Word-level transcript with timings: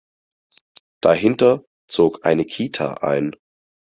Dahinter 1.01 1.63
zog 1.87 2.25
eine 2.25 2.43
Kita 2.45 2.95
ein. 3.03 3.35